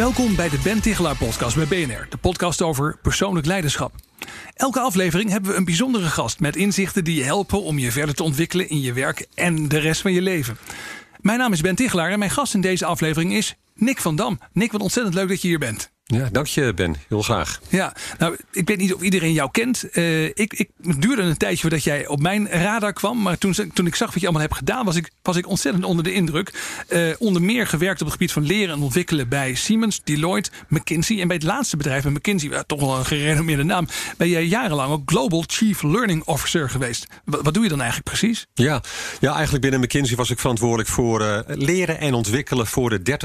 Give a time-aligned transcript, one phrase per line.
[0.00, 3.94] Welkom bij de Ben Tichelaar podcast bij BNR, de podcast over persoonlijk leiderschap.
[4.54, 8.14] Elke aflevering hebben we een bijzondere gast met inzichten die je helpen om je verder
[8.14, 10.58] te ontwikkelen in je werk en de rest van je leven.
[11.20, 14.40] Mijn naam is Ben Tichelaar en mijn gast in deze aflevering is Nick van Dam.
[14.52, 15.90] Nick, wat ontzettend leuk dat je hier bent.
[16.10, 16.96] Ja, dank je Ben.
[17.08, 17.60] Heel graag.
[17.68, 19.84] Ja, nou, ik weet niet of iedereen jou kent.
[19.92, 23.22] Uh, ik, ik het duurde een tijdje voordat jij op mijn radar kwam.
[23.22, 25.84] Maar toen, toen ik zag wat je allemaal hebt gedaan, was ik, was ik ontzettend
[25.84, 26.52] onder de indruk.
[26.88, 31.20] Uh, onder meer gewerkt op het gebied van leren en ontwikkelen bij Siemens, Deloitte, McKinsey.
[31.20, 34.92] En bij het laatste bedrijf, bij McKinsey, toch wel een gerenommeerde naam, ben jij jarenlang
[34.92, 37.06] ook Global Chief Learning Officer geweest.
[37.24, 38.46] Wat, wat doe je dan eigenlijk precies?
[38.54, 38.82] Ja,
[39.20, 43.18] ja, eigenlijk binnen McKinsey was ik verantwoordelijk voor uh, leren en ontwikkelen voor de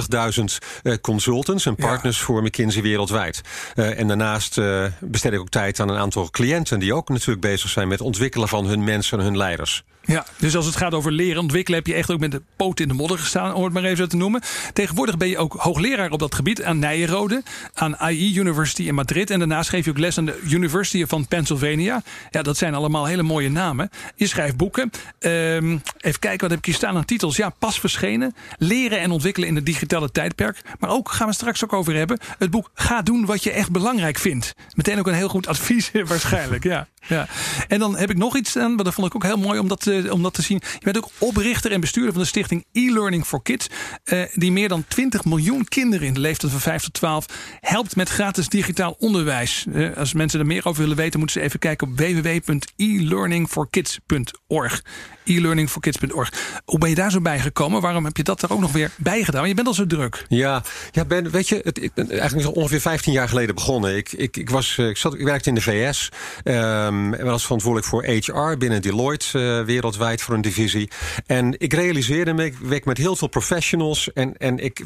[0.92, 2.24] 30.000 consultants en partners ja.
[2.24, 3.42] voor McKinsey wereldwijd.
[3.76, 7.42] Uh, en daarnaast uh, besteed ik ook tijd aan een aantal cliënten die ook natuurlijk
[7.42, 9.84] bezig zijn met ontwikkelen van hun mensen en hun leiders.
[10.06, 12.80] Ja, dus als het gaat over leren ontwikkelen, heb je echt ook met de poot
[12.80, 14.42] in de modder gestaan, om het maar even zo te noemen.
[14.74, 19.30] Tegenwoordig ben je ook hoogleraar op dat gebied aan Nijenrode, aan AI University in Madrid.
[19.30, 22.04] En daarnaast geef je ook les aan de University van Pennsylvania.
[22.32, 23.90] Ja, dat zijn allemaal hele mooie namen.
[24.16, 24.92] Je schrijft boeken.
[25.20, 27.36] Um, even kijken, wat heb ik hier staan aan titels?
[27.36, 28.36] Ja, pas verschenen.
[28.58, 30.62] Leren en ontwikkelen in het digitale tijdperk.
[30.80, 32.20] Maar ook gaan we straks ook over hebben.
[32.38, 34.56] Het boek Ga doen wat je echt belangrijk vindt.
[34.76, 36.64] Meteen ook een heel goed advies waarschijnlijk.
[36.64, 37.28] Ja, ja.
[37.68, 39.68] En dan heb ik nog iets aan, maar dat vond ik ook heel mooi om
[39.68, 40.62] dat te om dat te zien.
[40.80, 43.68] Je bent ook oprichter en bestuurder van de stichting e-learning for kids.
[44.04, 47.26] Uh, die meer dan 20 miljoen kinderen in de leeftijd van 5 tot 12
[47.60, 49.66] helpt met gratis digitaal onderwijs.
[49.74, 54.82] Uh, als mensen er meer over willen weten, moeten ze even kijken op www.e-learningforkids.org
[55.26, 56.34] e-learningforkids.org.
[56.66, 57.82] Hoe ben je daar zo bij gekomen?
[57.82, 59.48] Waarom heb je dat er ook nog weer bij gedaan?
[59.48, 60.26] Je bent al zo druk.
[60.28, 63.96] Ja, ja ben, weet je, het, ik ben eigenlijk ongeveer 15 jaar geleden begonnen.
[63.96, 66.10] Ik, ik, ik, was, ik, zat, ik werkte in de VS
[66.44, 70.90] um, en was verantwoordelijk voor HR binnen Deloitte uh, wereldwijd voor een divisie.
[71.26, 74.84] En ik realiseerde me, ik werk met heel veel professionals en, en ik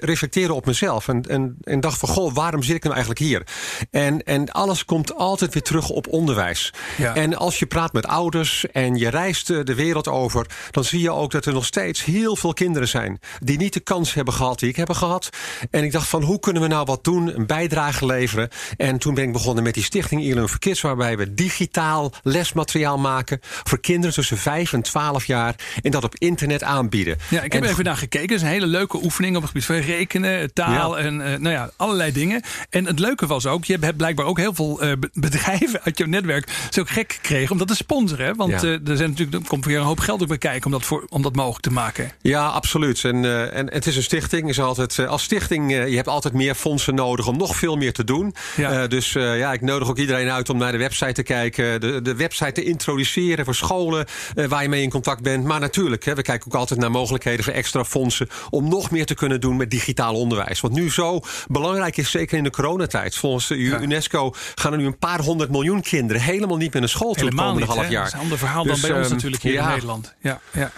[0.00, 3.46] reflecteerde op mezelf en, en, en dacht van, goh, waarom zit ik nou eigenlijk hier?
[3.90, 6.72] En, en alles komt altijd weer terug op onderwijs.
[6.96, 7.14] Ja.
[7.14, 11.10] En als je praat met ouders en je reist de wereld over, dan zie je
[11.10, 14.58] ook dat er nog steeds heel veel kinderen zijn die niet de kans hebben gehad
[14.58, 15.28] die ik heb gehad.
[15.70, 18.48] En ik dacht van hoe kunnen we nou wat doen, een bijdrage leveren.
[18.76, 22.98] En toen ben ik begonnen met die stichting e for Kids, waarbij we digitaal lesmateriaal
[22.98, 27.18] maken voor kinderen tussen 5 en 12 jaar en dat op internet aanbieden.
[27.28, 28.28] Ja, ik heb en, even naar gekeken.
[28.28, 31.04] Het is een hele leuke oefening op het gebied van rekenen, taal ja.
[31.04, 32.42] en uh, nou ja, allerlei dingen.
[32.70, 36.06] En het leuke was ook, je hebt blijkbaar ook heel veel uh, bedrijven uit jouw
[36.06, 38.26] netwerk zo gek gekregen om dat te sponsoren.
[38.26, 38.34] Hè?
[38.34, 38.62] Want ja.
[38.62, 40.82] uh, er zijn natuurlijk, er komt weer een hoop geld ook bij kijken om dat,
[40.82, 42.12] voor, om dat mogelijk te maken.
[42.22, 43.04] Ja, absoluut.
[43.04, 44.48] En, en het is een stichting.
[44.48, 48.04] Is altijd, als stichting, je hebt altijd meer fondsen nodig om nog veel meer te
[48.04, 48.34] doen.
[48.56, 48.86] Ja.
[48.86, 51.80] dus ja, ik nodig ook iedereen uit om naar de website te kijken.
[51.80, 55.44] De, de website te introduceren voor scholen waar je mee in contact bent.
[55.44, 58.28] Maar natuurlijk, hè, we kijken ook altijd naar mogelijkheden voor extra fondsen.
[58.50, 60.60] Om nog meer te kunnen doen met digitaal onderwijs.
[60.60, 63.16] Wat nu zo belangrijk is, zeker in de coronatijd.
[63.16, 63.80] Volgens de ja.
[63.80, 67.26] UNESCO gaan er nu een paar honderd miljoen kinderen helemaal niet meer naar school toe
[67.26, 68.02] het komende half jaar.
[68.02, 70.14] Dat is een ander verhaal dus, dan bij ons natuurlijk hier ja, in Nederland.
[70.20, 70.72] Ja, ja.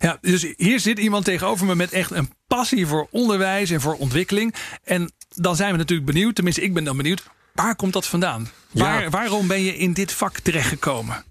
[0.00, 3.94] ja, dus hier zit iemand tegenover me met echt een passie voor onderwijs en voor
[3.94, 4.54] ontwikkeling.
[4.84, 7.22] En dan zijn we natuurlijk benieuwd, tenminste ik ben dan benieuwd,
[7.54, 8.50] waar komt dat vandaan?
[8.70, 9.10] Waar, ja.
[9.10, 11.24] Waarom ben je in dit vak terechtgekomen?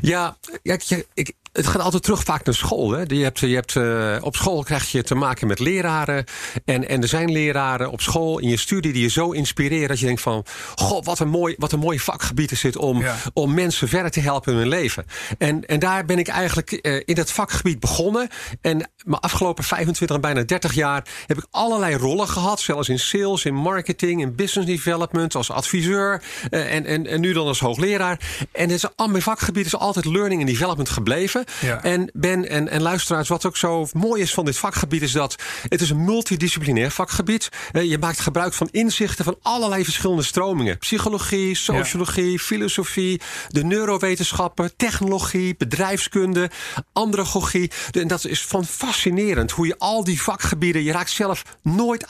[0.00, 0.76] Ja, ja
[1.14, 2.90] ik, het gaat altijd terug vaak naar school.
[2.90, 3.02] Hè?
[3.06, 6.24] Je hebt, je hebt, uh, op school krijg je te maken met leraren.
[6.64, 9.98] En, en er zijn leraren op school in je studie die je zo inspireren dat
[9.98, 10.44] je denkt van...
[10.74, 13.16] God, wat een mooi, wat een mooi vakgebied is dit om, ja.
[13.32, 15.04] om mensen verder te helpen in hun leven.
[15.38, 18.28] En, en daar ben ik eigenlijk uh, in dat vakgebied begonnen.
[18.60, 22.60] En mijn afgelopen 25 en bijna 30 jaar heb ik allerlei rollen gehad.
[22.60, 26.22] Zelfs in sales, in marketing, in business development, als adviseur.
[26.50, 28.20] Uh, en, en, en nu dan als hoogleraar.
[28.52, 31.43] En het is, mijn vakgebied is altijd learning and development gebleven.
[31.60, 31.82] Ja.
[31.82, 35.34] En Ben en, en luisteraars, wat ook zo mooi is van dit vakgebied, is dat
[35.68, 37.48] het is een multidisciplinair vakgebied.
[37.72, 42.38] Je maakt gebruik van inzichten van allerlei verschillende stromingen: psychologie, sociologie, ja.
[42.38, 46.50] filosofie, de neurowetenschappen, technologie, bedrijfskunde,
[46.92, 47.70] andragogie.
[47.90, 52.06] En dat is van fascinerend hoe je al die vakgebieden, je raakt zelf nooit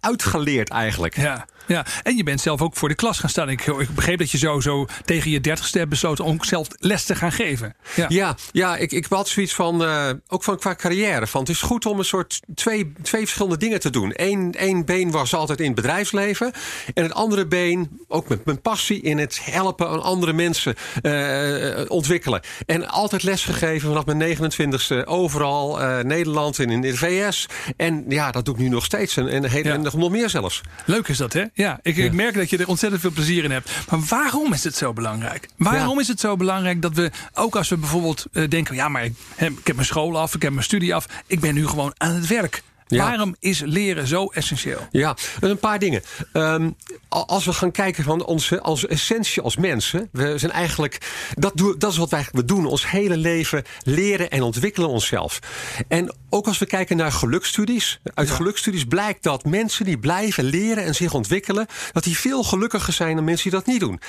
[0.00, 1.16] uitgeleerd eigenlijk.
[1.16, 1.46] Ja.
[1.66, 3.48] Ja, en je bent zelf ook voor de klas gaan staan.
[3.48, 7.04] Ik, ik begreep dat je zo, zo tegen je dertigste hebt besloten om zelf les
[7.04, 7.74] te gaan geven.
[7.94, 11.26] Ja, ja, ja ik, ik had zoiets van, uh, ook van qua carrière.
[11.26, 14.12] Van, het is goed om een soort twee, twee verschillende dingen te doen.
[14.14, 16.52] Eén één been was altijd in het bedrijfsleven.
[16.94, 21.90] En het andere been, ook met mijn passie in het helpen aan andere mensen uh,
[21.90, 22.40] ontwikkelen.
[22.66, 25.80] En altijd lesgegeven vanaf mijn 29ste overal.
[25.80, 27.46] Uh, Nederland en in de VS.
[27.76, 29.16] En ja, dat doe ik nu nog steeds.
[29.16, 30.60] En, en, en, en nog meer zelfs.
[30.84, 31.44] Leuk is dat, hè?
[31.62, 33.70] Ja, ik, ik, merk dat je er ontzettend veel plezier in hebt.
[33.90, 35.48] Maar waarom is het zo belangrijk?
[35.56, 38.74] Waarom is het zo belangrijk dat we, ook als we bijvoorbeeld uh, denken...
[38.74, 41.06] ja, maar ik, ik heb mijn school af, ik heb mijn studie af...
[41.26, 42.62] ik ben nu gewoon aan het werk.
[42.98, 44.86] Waarom is leren zo essentieel?
[44.90, 46.02] Ja, een paar dingen.
[46.32, 46.76] Um,
[47.08, 50.98] als we gaan kijken van onze als essentie als mensen, we zijn eigenlijk
[51.34, 55.38] dat, doen, dat is wat wij we doen ons hele leven leren en ontwikkelen onszelf.
[55.88, 58.34] En ook als we kijken naar gelukstudies, uit ja.
[58.34, 63.16] gelukstudies blijkt dat mensen die blijven leren en zich ontwikkelen, dat die veel gelukkiger zijn
[63.16, 64.00] dan mensen die dat niet doen.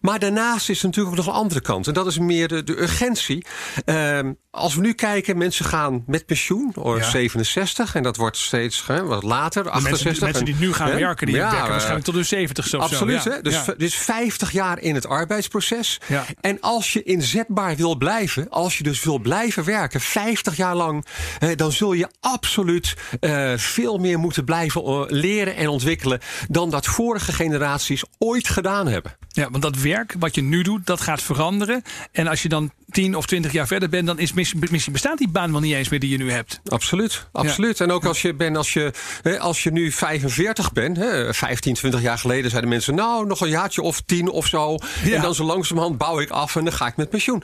[0.00, 2.64] Maar daarnaast is er natuurlijk ook nog een andere kant en dat is meer de,
[2.64, 3.46] de urgentie.
[3.84, 7.02] Um, als we nu kijken, mensen gaan met pensioen, ja.
[7.02, 10.04] 67 en dat wordt steeds hè, wat later, 68.
[10.04, 12.78] Mensen, mensen die nu gaan werken, die ja, werken waarschijnlijk tot hun 70 zo.
[12.78, 13.30] Absoluut, zo.
[13.30, 13.40] Hè?
[13.40, 16.00] Dus, dus 50 jaar in het arbeidsproces.
[16.40, 21.06] En als je inzetbaar wil blijven, als je dus wil blijven werken, 50 jaar lang,
[21.38, 26.86] hè, dan zul je absoluut uh, veel meer moeten blijven leren en ontwikkelen dan dat
[26.86, 29.16] vorige generaties ooit gedaan hebben.
[29.34, 31.82] Ja, want dat werk wat je nu doet, dat gaat veranderen.
[32.12, 35.28] En als je dan 10 of 20 jaar verder bent, dan is misschien bestaat die
[35.28, 36.60] baan wel niet eens meer die je nu hebt.
[36.64, 37.78] Absoluut, absoluut.
[37.78, 37.84] Ja.
[37.84, 38.92] En ook als je bent, als je,
[39.40, 40.98] als je nu 45 bent,
[41.36, 44.78] 15, 20 jaar geleden zeiden mensen, nou nog een jaartje of 10 of zo.
[45.04, 45.14] Ja.
[45.14, 47.42] En dan zo langzamerhand bouw ik af en dan ga ik met pensioen.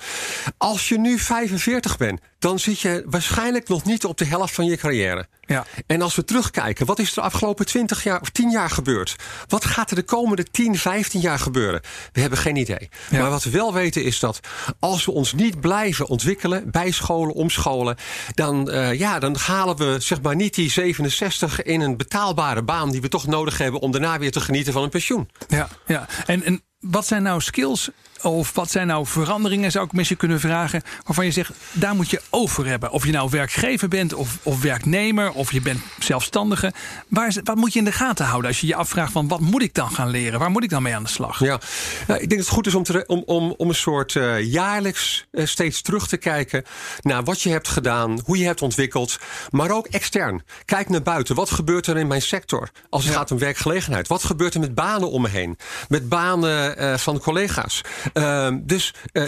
[0.56, 4.64] Als je nu 45 bent, dan zit je waarschijnlijk nog niet op de helft van
[4.64, 5.26] je carrière.
[5.40, 5.67] Ja.
[5.87, 9.17] En als we terugkijken, wat is er de afgelopen 20 jaar of 10 jaar gebeurd?
[9.46, 11.81] Wat gaat er de komende 10, 15 jaar gebeuren?
[12.12, 12.88] We hebben geen idee.
[13.11, 13.20] Ja.
[13.20, 14.40] Maar wat we wel weten is dat
[14.79, 17.96] als we ons niet blijven ontwikkelen, bijscholen, omscholen,
[18.35, 22.90] dan, uh, ja, dan halen we zeg maar niet die 67 in een betaalbare baan
[22.90, 25.29] die we toch nodig hebben om daarna weer te genieten van een pensioen.
[25.49, 26.06] Ja, ja.
[26.26, 27.90] En, en wat zijn nou skills
[28.22, 32.10] of wat zijn nou veranderingen, zou ik misschien kunnen vragen, waarvan je zegt, daar moet
[32.10, 32.90] je over hebben.
[32.90, 36.72] Of je nou werkgever bent of, of werknemer of je bent zelfstandige.
[37.08, 39.62] Waar, wat moet je in de gaten houden als je je afvraagt van wat moet
[39.62, 40.38] ik dan gaan leren?
[40.38, 41.38] Waar moet ik dan mee aan de slag?
[41.38, 41.60] Ja,
[42.06, 44.52] nou, ik denk dat het goed is om, te, om, om, om een soort uh,
[44.52, 46.64] jaarlijks uh, steeds terug te kijken
[47.00, 49.19] naar wat je hebt gedaan, hoe je hebt ontwikkeld,
[49.50, 50.42] maar ook extern.
[50.64, 51.34] Kijk naar buiten.
[51.34, 53.19] Wat gebeurt er in mijn sector als het ja.
[53.19, 54.08] gaat om werkgelegenheid?
[54.08, 55.58] Wat gebeurt er met banen om me heen?
[55.88, 56.67] Met banen
[56.98, 57.80] van collega's?
[58.14, 59.24] Uh, dus uh,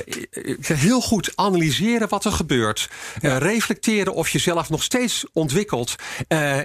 [0.62, 2.90] heel goed analyseren wat er gebeurt.
[3.20, 5.94] Reflecteren of je zelf nog steeds ontwikkelt.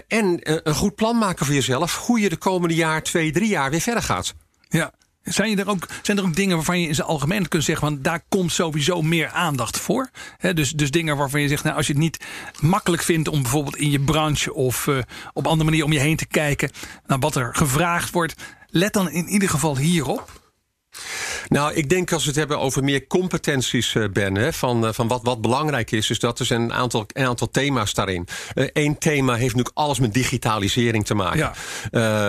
[0.07, 1.98] en een goed plan maken voor jezelf.
[1.98, 4.33] Hoe je de komende jaar, twee, drie jaar weer verder gaat.
[4.69, 4.94] Ja.
[5.24, 8.01] Zijn, er ook, zijn er ook dingen waarvan je in zijn algemeen kunt zeggen: van
[8.01, 10.10] daar komt sowieso meer aandacht voor?
[10.38, 12.25] He, dus, dus dingen waarvan je zegt: nou, als je het niet
[12.60, 14.98] makkelijk vindt om bijvoorbeeld in je branche of uh,
[15.33, 16.72] op andere manier om je heen te kijken
[17.06, 18.33] naar wat er gevraagd wordt,
[18.68, 20.44] let dan in ieder geval hierop.
[21.48, 24.90] Nou, ik denk als we het hebben over meer competenties, uh, Ben, hè, van, uh,
[24.94, 28.28] van wat, wat belangrijk is, is dat er zijn een aantal, een aantal thema's daarin.
[28.54, 31.38] Eén uh, thema heeft natuurlijk alles met digitalisering te maken.
[31.38, 31.54] Ja.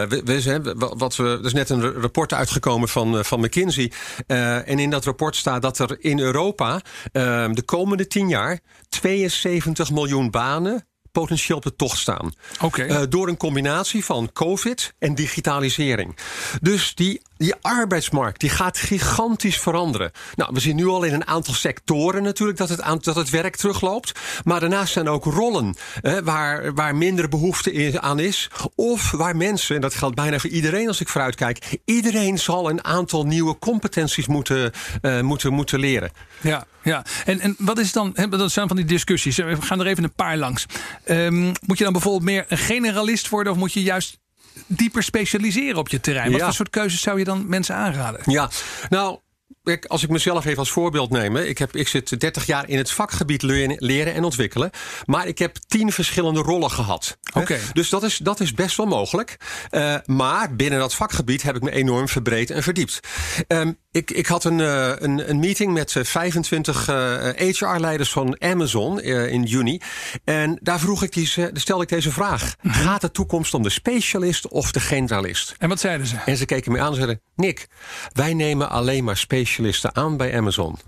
[0.08, 3.92] we, we, wat we, er is net een rapport uitgekomen van, van McKinsey.
[4.26, 6.80] en in dat rapport staat dat er in Europa
[7.12, 10.86] de komende tien jaar 72 miljoen banen
[11.20, 12.32] potentieel op de tocht staan.
[12.60, 12.88] Okay.
[12.88, 16.16] Uh, door een combinatie van COVID en digitalisering.
[16.60, 20.10] Dus die, die arbeidsmarkt die gaat gigantisch veranderen.
[20.34, 23.56] Nou, we zien nu al in een aantal sectoren natuurlijk dat het, dat het werk
[23.56, 24.12] terugloopt.
[24.44, 28.50] Maar daarnaast zijn ook rollen uh, waar, waar minder behoefte aan is.
[28.74, 32.70] Of waar mensen, en dat geldt bijna voor iedereen als ik vooruit kijk, iedereen zal
[32.70, 34.72] een aantal nieuwe competenties moeten,
[35.02, 36.10] uh, moeten, moeten leren.
[36.40, 37.04] Ja, ja.
[37.24, 39.36] En, en wat is dan, dat zijn van die discussies.
[39.36, 40.66] We gaan er even een paar langs.
[41.08, 44.18] Um, moet je dan bijvoorbeeld meer een generalist worden of moet je juist
[44.66, 46.30] dieper specialiseren op je terrein?
[46.30, 46.44] Wat ja.
[46.44, 48.20] voor soort keuzes zou je dan mensen aanraden?
[48.24, 48.50] Ja,
[48.88, 49.18] nou,
[49.86, 51.36] als ik mezelf even als voorbeeld neem.
[51.36, 54.70] Ik, heb, ik zit 30 jaar in het vakgebied leren en ontwikkelen.
[55.04, 57.18] Maar ik heb tien verschillende rollen gehad.
[57.34, 57.60] Okay.
[57.72, 59.36] Dus dat is, dat is best wel mogelijk.
[59.70, 63.00] Uh, maar binnen dat vakgebied heb ik me enorm verbreed en verdiept.
[63.48, 69.00] Um, ik, ik had een, uh, een, een meeting met 25 uh, HR-leiders van Amazon
[69.00, 69.80] in juni.
[70.24, 72.54] En daar vroeg ik die, stelde ik deze vraag.
[72.60, 72.72] -hmm.
[72.72, 75.54] Gaat de toekomst om de specialist of de generalist?
[75.58, 76.16] En wat zeiden ze?
[76.24, 77.20] En ze keken me aan en zeiden...
[77.36, 77.66] Nick,
[78.12, 79.55] wij nemen alleen maar specialisten
[79.92, 80.78] aan bij Amazon.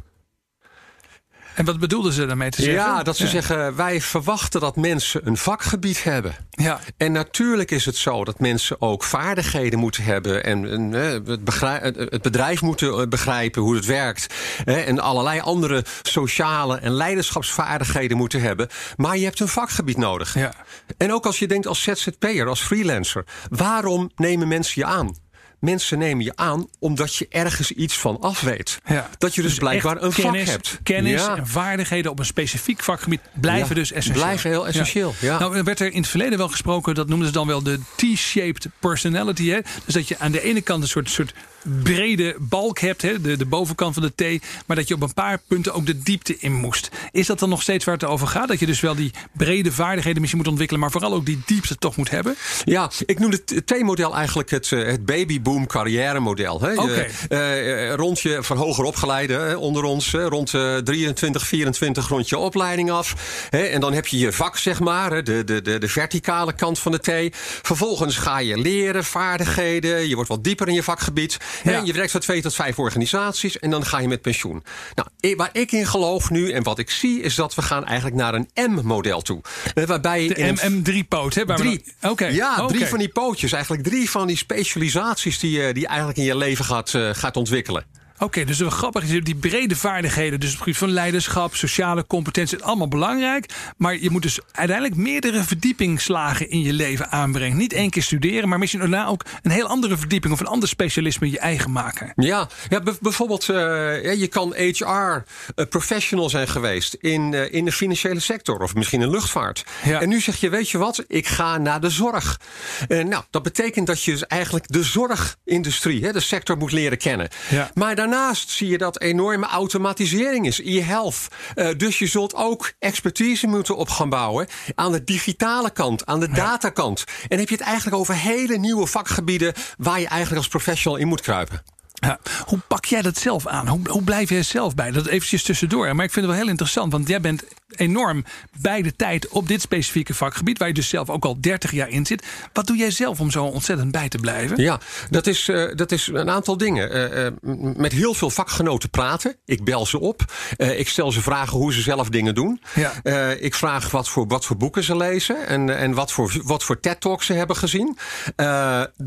[1.58, 2.82] En wat bedoelden ze daarmee te zeggen?
[2.82, 6.34] Ja, dat ze zeggen, wij verwachten dat mensen een vakgebied hebben.
[6.50, 6.80] Ja.
[6.96, 10.44] En natuurlijk is het zo dat mensen ook vaardigheden moeten hebben.
[10.44, 14.34] En, en het, begrijp, het bedrijf moeten eh, begrijpen hoe het werkt.
[14.64, 18.68] hè, En allerlei andere sociale en leiderschapsvaardigheden moeten hebben.
[18.96, 20.34] Maar je hebt een vakgebied nodig.
[20.34, 20.54] Ja.
[20.96, 23.25] En ook als je denkt als ZZP'er, als freelancer.
[23.48, 25.16] Waarom nemen mensen je aan?
[25.60, 28.78] Mensen nemen je aan omdat je ergens iets van af weet.
[28.86, 29.08] Ja.
[29.18, 30.78] Dat je dus, blijkbaar echt een vak kennis, hebt.
[30.82, 31.36] Kennis Ja.
[31.36, 34.24] en vaardigheden op een specifiek vakgebied blijven dus essentieel.
[34.24, 35.38] blijven heel essentieel, ja.
[35.38, 37.78] Nou, er werd er in het verleden wel gesproken, dat noemden ze dan wel de
[37.96, 39.48] T-shaped personality.
[39.48, 39.58] Hè?
[39.84, 41.34] Dus dat je aan de ene kant een soort, soort
[41.82, 43.20] brede balk hebt, hè?
[43.20, 46.02] De, de bovenkant van de T, maar dat je op een paar punten ook de
[46.02, 46.90] diepte in moest.
[47.12, 48.48] Is dat dan nog steeds waar het over gaat?
[48.48, 51.76] Dat je dus wel die brede vaardigheden misschien moet ontwikkelen, maar vooral ook die diepte
[51.76, 52.37] toch moet hebben?
[52.64, 56.60] Ja, ik noem het T-model eigenlijk het, eh, het babyboom carrière model.
[56.60, 56.70] Hè.
[56.70, 57.06] Je, Oké.
[57.28, 62.90] eh, rond je van hoger opgeleide onder ons, rond eh, 23, 24 rond je opleiding
[62.90, 63.14] af.
[63.50, 66.78] Hè, en dan heb je je vak, zeg maar, de, de, de, de verticale kant
[66.78, 67.37] van de T.
[67.62, 70.08] Vervolgens ga je leren, vaardigheden.
[70.08, 71.37] Je wordt wat dieper in je vakgebied.
[71.62, 71.82] Ja.
[71.84, 74.64] je werkt voor twee tot vijf organisaties en dan ga je met pensioen.
[74.94, 78.16] Nou, waar ik in geloof nu en wat ik zie, is dat we gaan eigenlijk
[78.16, 79.40] naar een M-model toe.
[79.74, 81.44] Eh, Waarbij De in een MM3-poot, hè?
[81.44, 81.84] we Drie.
[82.02, 82.26] Oké.
[82.26, 83.52] Ja, drie van die pootjes.
[83.52, 87.10] Eigenlijk drie van die specialisaties die je die je eigenlijk in je leven gaat, eh,
[87.12, 87.84] gaat ontwikkelen.
[88.18, 92.06] Oké, dus wat grappig is, die brede vaardigheden, dus op het gebied van leiderschap, sociale
[92.06, 93.46] competentie, allemaal belangrijk.
[93.76, 97.56] Maar je moet dus uiteindelijk meerdere verdiepingsslagen in je leven aanbrengen.
[97.56, 100.68] Niet één keer studeren, maar misschien daarna ook een heel andere verdieping of een ander
[100.68, 102.12] specialisme je eigen maken.
[102.16, 103.56] Ja, ja bijvoorbeeld, eh,
[104.04, 109.10] ja, je kan HR-professional zijn geweest in, eh, in de financiële sector of misschien in
[109.10, 109.64] luchtvaart.
[109.84, 110.00] Ja.
[110.00, 112.40] En nu zeg je, weet je wat, ik ga naar de zorg.
[112.88, 116.98] Eh, nou, dat betekent dat je dus eigenlijk de zorgindustrie, hè, de sector moet leren
[116.98, 117.28] kennen.
[117.48, 117.70] Ja.
[117.75, 121.28] Maar daarnaast zie je dat enorme automatisering is, e-health.
[121.54, 126.20] Eh, dus je zult ook expertise moeten op gaan bouwen aan de digitale kant, aan
[126.20, 127.04] de datakant.
[127.28, 131.06] En heb je het eigenlijk over hele nieuwe vakgebieden waar je eigenlijk als professional in
[131.06, 131.62] moet kruipen.
[132.00, 132.18] Ja.
[132.46, 133.68] Hoe pak jij dat zelf aan?
[133.68, 134.90] Hoe, hoe blijf jij zelf bij?
[134.90, 135.94] Dat eventjes tussendoor.
[135.94, 138.24] Maar ik vind het wel heel interessant, want jij bent enorm
[138.60, 141.88] bij de tijd op dit specifieke vakgebied, waar je dus zelf ook al 30 jaar
[141.88, 142.26] in zit.
[142.52, 144.62] Wat doe jij zelf om zo ontzettend bij te blijven?
[144.62, 147.36] Ja, dat is, eh, dat is een aantal dingen.
[147.42, 149.36] M- met heel veel vakgenoten praten.
[149.44, 150.32] Ik bel ze op.
[150.56, 152.60] Ik stel ze vragen hoe ze zelf dingen doen.
[152.74, 152.92] Ja.
[153.32, 156.80] Ik vraag wat voor, wat voor boeken ze lezen en, en wat voor, wat voor
[156.80, 157.98] TED-talks ze hebben gezien.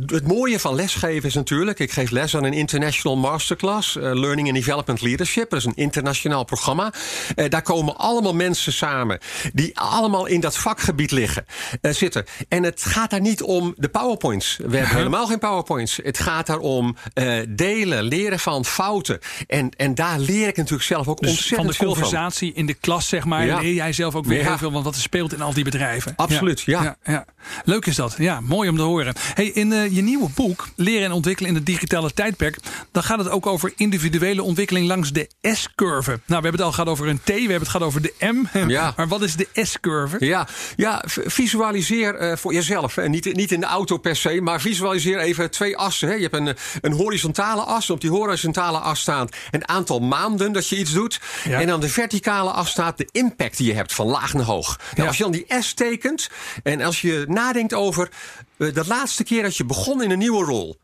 [0.05, 4.47] Het mooie van lesgeven is natuurlijk, ik geef les aan een International Masterclass, eh, Learning
[4.47, 5.49] and Development Leadership.
[5.49, 6.93] Dat is een internationaal programma.
[7.35, 9.19] Eh, daar komen allemaal mensen samen
[9.53, 11.45] die allemaal in dat vakgebied liggen,
[11.81, 12.25] eh, zitten.
[12.49, 14.57] En het gaat daar niet om de PowerPoints.
[14.57, 15.99] We hebben helemaal geen PowerPoints.
[16.03, 19.19] Het gaat daarom eh delen, leren van fouten.
[19.47, 22.01] En, en daar leer ik natuurlijk zelf ook Dus van ontzettend de veel van.
[22.01, 23.59] conversatie in de klas, zeg maar, Ja.
[23.59, 24.47] leer jij zelf ook weer Ja.
[24.47, 26.13] heel veel van wat er speelt in al die bedrijven.
[26.15, 26.83] Absoluut, ja.
[26.83, 27.25] ja, ja.
[27.65, 28.15] Leuk is dat.
[28.17, 29.13] Ja, mooi om te horen.
[29.33, 32.57] Hey, in je nieuwe boek, Leren en ontwikkelen in het digitale tijdperk,
[32.91, 36.09] dan gaat het ook over individuele ontwikkeling langs de S-curve.
[36.09, 38.13] Nou, we hebben het al gehad over een T, we hebben het gehad over de
[38.19, 38.59] M.
[38.71, 38.93] Ja.
[38.95, 40.25] Maar wat is de S-curve?
[40.25, 42.97] Ja, ja visualiseer eh, voor jezelf.
[42.97, 46.07] En niet, niet in de auto per se, maar visualiseer even twee assen.
[46.07, 46.13] Hè.
[46.13, 47.89] Je hebt een, een horizontale as.
[47.89, 51.19] Op die horizontale as staat een aantal maanden dat je iets doet.
[51.43, 51.61] Ja.
[51.61, 54.77] En aan de verticale as staat de impact die je hebt van laag naar hoog.
[54.77, 55.07] Nou, Ja.
[55.07, 56.29] Als je dan die S tekent
[56.63, 58.09] en als je nadenkt over
[58.57, 60.79] eh, de laatste keer dat je begon in een nieuwe rol.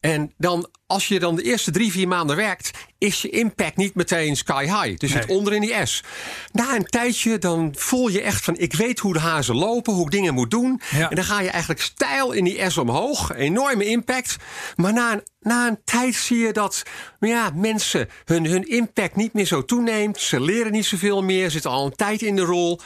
[0.00, 3.94] En dan, als je dan de eerste drie, vier maanden werkt, is je impact niet
[3.94, 4.96] meteen sky high.
[4.98, 5.36] Dus het Nee.
[5.36, 6.02] onder in die S.
[6.52, 10.04] Na een tijdje, dan voel je echt van: ik weet hoe de hazen lopen, hoe
[10.04, 10.80] ik dingen moet doen.
[10.90, 11.10] Ja.
[11.10, 13.34] En dan ga je eigenlijk stijl in die S omhoog.
[13.34, 14.36] Enorme impact.
[14.76, 16.82] Maar na een, na een tijd zie je dat
[17.20, 20.20] ja, mensen hun, hun impact niet meer zo toeneemt.
[20.20, 22.80] Ze leren niet zoveel meer, zitten al een tijd in de rol.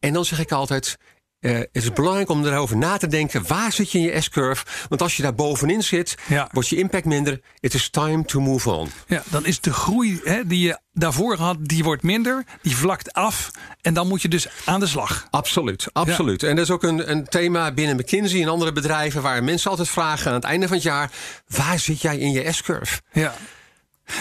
[0.00, 0.96] En dan zeg ik altijd.
[1.42, 3.46] Eh, het is belangrijk om erover na te denken.
[3.46, 4.64] Waar zit je in je S-curve?
[4.88, 6.48] Want als je daar bovenin zit, Ja.
[6.52, 7.40] wordt je impact minder.
[7.60, 8.90] It is time to move on.
[9.06, 13.12] Ja, dan is de groei hè, die je daarvoor had, die wordt minder, die vlakt
[13.12, 13.50] af.
[13.80, 15.26] En dan moet je dus aan de slag.
[15.30, 16.42] Absoluut, absoluut.
[16.42, 19.22] En dat is ook een, een thema binnen McKinsey en andere bedrijven...
[19.22, 21.10] waar mensen altijd vragen aan het einde van het jaar...
[21.46, 23.00] waar zit jij in je S-curve?
[23.12, 23.34] Ja.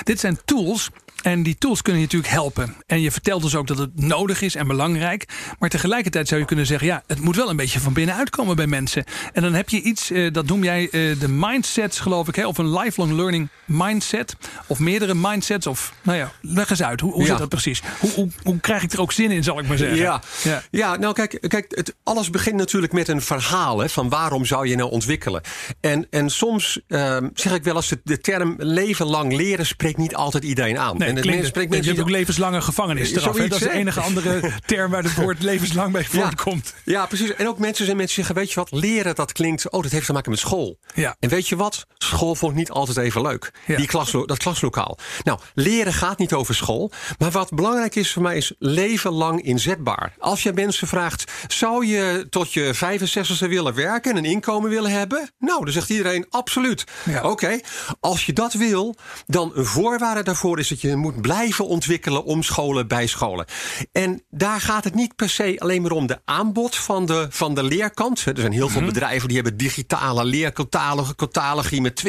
[0.03, 0.89] Dit zijn tools.
[1.21, 2.75] En die tools kunnen je natuurlijk helpen.
[2.87, 5.25] En je vertelt dus ook dat het nodig is en belangrijk.
[5.59, 8.55] Maar tegelijkertijd zou je kunnen zeggen: ja, het moet wel een beetje van binnenuit komen
[8.55, 9.03] bij mensen.
[9.33, 12.45] En dan heb je iets, eh, dat noem jij eh, de mindsets, geloof ik, hè?
[12.47, 14.35] of een lifelong learning mindset.
[14.67, 15.67] Of meerdere mindsets.
[15.67, 16.99] Of nou ja, leg eens uit.
[17.01, 17.27] Hoe, hoe Ja.
[17.27, 17.81] zit dat precies?
[17.99, 19.97] Hoe, hoe, hoe krijg ik er ook zin in, zal ik maar zeggen?
[19.97, 20.61] Ja, ja.
[20.71, 20.95] ja.
[20.95, 24.75] nou kijk, kijk het, alles begint natuurlijk met een verhaal hè, van waarom zou je
[24.75, 25.41] nou ontwikkelen.
[25.79, 29.97] En, en soms ehm, zeg ik wel eens, de, de term leven lang leren spreekt
[29.97, 30.97] niet altijd iedereen aan.
[30.97, 31.10] Nee.
[31.11, 33.23] En het Klinkt- spreekt je mensen hebt ook levenslange gevangenisstraf.
[33.23, 33.31] hè?
[33.33, 36.73] Zoiets, Dat is de enige andere term waar het woord levenslang bij voortkomt.
[36.85, 37.35] Ja, precies.
[37.35, 40.05] En ook mensen zijn mensen zeggen, weet je wat, leren dat klinkt, oh, dat heeft
[40.05, 40.79] te maken met school.
[40.93, 41.15] Ja.
[41.19, 41.85] En weet je wat?
[41.97, 43.51] School vond ik niet altijd even leuk.
[43.65, 43.77] Ja.
[43.77, 44.97] Die klaslo dat klaslokaal.
[45.23, 46.91] Nou, leren gaat niet over school.
[47.17, 50.13] Maar wat belangrijk is voor mij is leven lang inzetbaar.
[50.19, 54.91] Als je mensen vraagt, zou je tot je 65e willen werken en een inkomen willen
[54.91, 55.29] hebben?
[55.39, 56.83] Nou, dan zegt iedereen absoluut.
[57.05, 57.21] Ja.
[57.29, 57.59] Oké,
[57.99, 62.87] als je dat wil, dan een voorwaarde daarvoor is dat je moet blijven ontwikkelen, omscholen,
[62.87, 63.45] bijscholen.
[63.91, 67.53] En daar gaat het niet per se alleen maar om de aanbod van de, van
[67.55, 68.25] de leerkant.
[68.25, 72.03] Er zijn heel veel bedrijven die hebben digitale leercatalogie catalogie met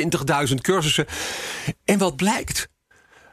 [0.48, 1.06] 20.000 cursussen.
[1.84, 2.71] En wat blijkt?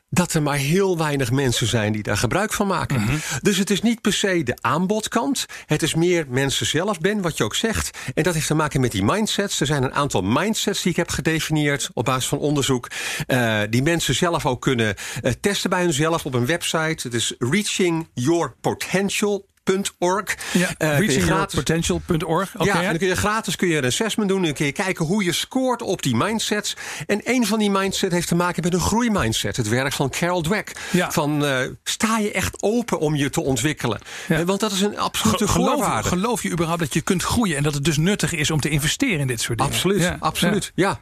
[0.09, 3.03] Dat er maar heel weinig mensen zijn die daar gebruik van maken.
[3.41, 5.45] Dus het is niet per se de aanbodkant.
[5.65, 7.97] Het is meer mensen zelf ben, wat je ook zegt.
[8.13, 9.59] En dat heeft te maken met die mindsets.
[9.59, 12.87] Er zijn een aantal mindsets die ik heb gedefinieerd op basis van onderzoek.
[13.27, 17.07] eh, die mensen zelf ook kunnen eh, testen bij hunzelf op een website.
[17.07, 19.41] Het is reachingyourpotential.org.
[19.41, 19.83] Ja, Eh, kun
[20.57, 22.53] je gratis- reachingyourpotential.org.
[22.59, 22.89] Ja, en ja.
[22.89, 24.37] dan kun je gratis kun je een assessment doen.
[24.39, 26.75] En dan kun je kijken hoe je scoort op die mindsets.
[27.07, 29.57] En een van die mindsets heeft te maken met een groeimindset.
[29.57, 30.71] Het werk van Carol Dweck.
[30.91, 31.11] Ja.
[31.11, 33.99] Van eh, sta je echt open om je te ontwikkelen?
[34.27, 34.37] Ja.
[34.39, 36.07] Eh, Want dat is een absolute Ge- geloof, voorwaarde.
[36.07, 38.69] geloof je überhaupt dat je kunt groeien en dat het dus nuttig is om te
[38.69, 39.73] investeren in dit soort dingen?
[39.73, 40.71] Absoluut, Ja, absoluut.
[40.75, 40.99] Ja.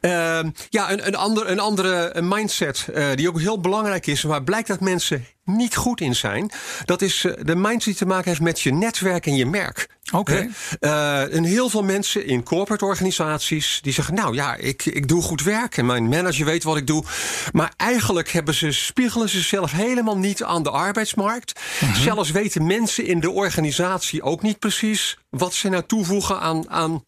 [0.00, 4.42] Ehm, ja, een, een, ander, een andere mindset eh, die ook heel belangrijk is, waar
[4.42, 6.50] blijkt dat mensen niet goed in zijn,
[6.84, 9.88] dat is eh, de mindset die te maken heeft met je netwerk en je merk.
[10.12, 10.48] Oké.
[10.80, 15.22] Eh, en heel veel mensen in corporate organisaties die zeggen: Nou ja, ik, ik doe
[15.22, 17.04] goed werk en mijn manager weet wat ik doe.
[17.52, 21.60] Maar eigenlijk hebben ze, spiegelen ze zichzelf helemaal niet aan de arbeidsmarkt.
[21.80, 21.94] Mhm.
[21.94, 26.70] Zelfs weten mensen in de organisatie ook niet precies wat ze nou toevoegen aan.
[26.70, 27.04] aan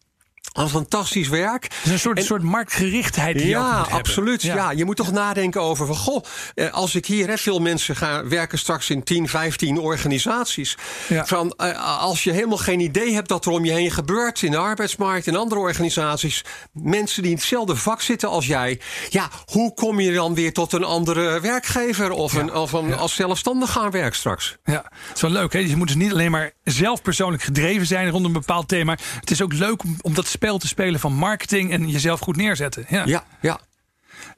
[0.57, 1.63] aan fantastisch werk.
[1.63, 4.41] Het is een soort, En- soort marktgerichtheid die ja, absoluut.
[4.41, 4.71] Ja.
[4.71, 6.23] je moet toch nadenken over van goh,
[6.55, 10.77] eh, als ik hier hè, veel mensen gaan werken straks in 10, 15 organisaties.
[11.07, 11.25] Ja.
[11.25, 14.51] Van eh, als je helemaal geen idee hebt dat er om je heen gebeurt in
[14.51, 19.73] de arbeidsmarkt en andere organisaties, mensen die in hetzelfde vak zitten als jij, ja, hoe
[19.73, 23.91] kom je dan weer tot een andere werkgever of, een, of een, als zelfstandig gaan
[23.91, 24.57] werken straks?
[24.63, 25.53] Ja, het is wel leuk.
[25.53, 25.59] Hè?
[25.59, 28.97] Je moet dus niet alleen maar zelf persoonlijk gedreven zijn rond een bepaald thema.
[29.19, 32.35] Het is ook leuk om, om dat spel te spelen van marketing en jezelf goed
[32.35, 32.85] neerzetten.
[32.89, 33.03] Ja.
[33.05, 33.59] Ja, ja.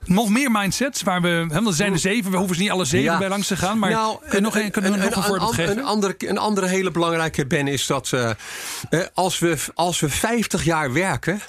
[0.06, 1.46] Nog meer mindsets waar we.
[1.52, 2.32] Hè, er zijn er zeven.
[2.32, 3.18] We hoeven ze niet alle zeven Ja.
[3.18, 3.80] bij langs te gaan.
[3.80, 5.78] Maar Nou, kun je nog een, kunnen we nog een, voorbeeld an- geven?
[5.78, 8.30] Een andere, een andere hele belangrijke, Ben, is dat eh,
[8.90, 11.42] eh, als, we, als we 50 jaar werken.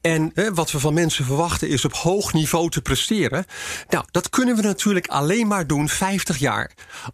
[0.00, 3.44] En eh, wat we van mensen verwachten is op hoog niveau te presteren.
[3.88, 6.70] Nou, dat kunnen we natuurlijk alleen maar doen 50 jaar.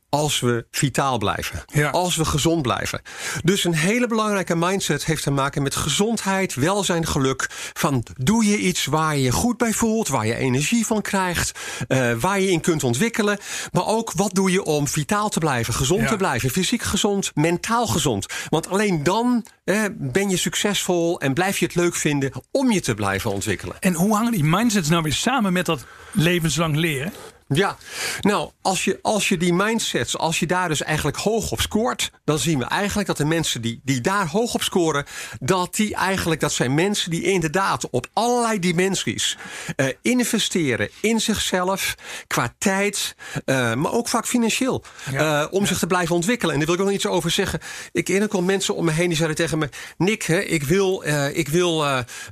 [0.08, 1.62] Als we vitaal blijven.
[1.66, 1.90] Ja.
[1.90, 3.02] Als we gezond blijven.
[3.44, 7.46] Dus een hele belangrijke mindset heeft te maken met gezondheid, welzijn, geluk.
[7.72, 11.58] Van doe je iets waar je je goed bij voelt, waar je energie van krijgt,
[11.88, 13.38] eh, waar je in kunt ontwikkelen.
[13.72, 16.08] Maar ook wat doe je om vitaal te blijven, gezond Ja.
[16.08, 18.26] te blijven, fysiek gezond, mentaal gezond.
[18.48, 22.80] Want alleen dan eh, ben je succesvol en blijf je het leuk vinden om je
[22.80, 23.76] te blijven ontwikkelen.
[23.80, 27.12] En hoe hangen die mindsets nou weer samen met dat levenslang leren?
[27.48, 27.76] Ja,
[28.20, 32.10] nou, als je, als je die mindsets, als je daar dus eigenlijk hoog op scoort,
[32.24, 35.04] dan zien we eigenlijk dat de mensen die, die daar hoog op scoren,
[35.40, 39.36] dat die eigenlijk, dat zijn mensen die inderdaad op allerlei dimensies
[39.76, 41.94] eh, investeren in zichzelf,
[42.26, 45.42] qua tijd, eh, maar ook vaak financieel, Ja.
[45.42, 46.52] eh, om zich te blijven ontwikkelen.
[46.52, 47.60] En daar wil ik ook nog iets over zeggen.
[47.92, 50.62] Ik ken ook wel mensen om me heen die zeiden tegen me, Nick, hè, ik
[50.62, 51.78] wil, ik wil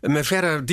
[0.01, 0.64] me verder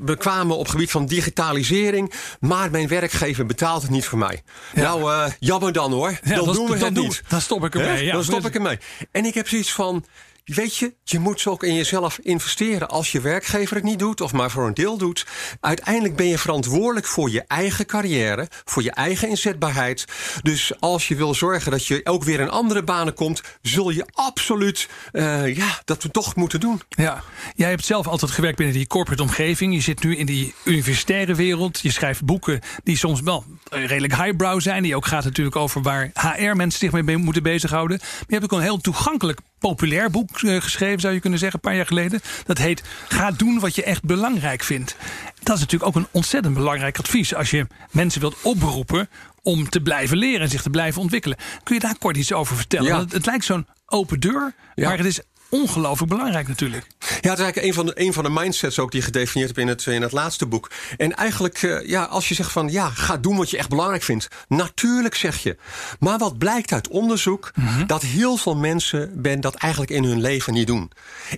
[0.00, 4.42] bekwamen op het gebied van digitalisering, maar mijn werkgever betaalt het niet voor mij.
[4.74, 4.82] Ja.
[4.82, 6.18] Nou, eh, jammer dan hoor.
[6.24, 7.22] Ja, dat- doen we het doen- niet.
[7.28, 8.12] dan stop ik ermee, ja.
[8.12, 8.78] Dan stop ik ermee.
[9.10, 10.04] En ik heb zoiets van.
[10.54, 12.88] Weet je, je moet ook in jezelf investeren.
[12.88, 15.26] Als je werkgever het niet doet, of maar voor een deel doet.
[15.60, 20.04] Uiteindelijk ben je verantwoordelijk voor je eigen carrière, voor je eigen inzetbaarheid.
[20.42, 24.06] Dus als je wil zorgen dat je ook weer in andere banen komt, zul je
[24.12, 26.80] absoluut eh, ja, dat we toch moeten doen.
[26.88, 27.22] Ja,
[27.54, 29.74] jij hebt zelf altijd gewerkt binnen die corporate omgeving.
[29.74, 31.80] Je zit nu in die universitaire wereld.
[31.80, 34.82] Je schrijft boeken die soms wel redelijk highbrow zijn.
[34.82, 37.98] Die ook gaat natuurlijk over waar HR-mensen zich mee moeten bezighouden.
[37.98, 41.58] Maar je hebt ook een heel toegankelijk populair boek eh, geschreven, zou je kunnen zeggen,
[41.62, 42.20] een paar jaar geleden.
[42.46, 44.96] Dat heet Ga doen wat je echt belangrijk vindt.
[45.42, 47.34] Dat is natuurlijk ook een ontzettend belangrijk advies.
[47.34, 49.08] Als je mensen wilt oproepen
[49.42, 51.38] om te blijven leren en zich te blijven ontwikkelen.
[51.62, 52.86] Kun je daar kort iets over vertellen?
[52.86, 52.98] Ja.
[52.98, 54.88] Het, het lijkt zo'n open deur, Ja.
[54.88, 56.86] maar het is ongelooflijk belangrijk natuurlijk.
[56.98, 59.48] Ja, het is eigenlijk een van de, een van de mindsets ook die je gedefinieerd
[59.48, 60.70] hebt in het, in het laatste boek.
[60.96, 64.02] En eigenlijk, eh, ja, als je zegt van ja, ga doen wat je echt belangrijk
[64.02, 64.28] vindt.
[64.48, 65.56] Natuurlijk zeg je.
[65.98, 67.52] Maar wat blijkt uit onderzoek,
[67.86, 70.90] dat heel veel mensen ben dat eigenlijk in hun leven niet doen.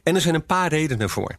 [0.02, 1.36] En er zijn een paar redenen voor.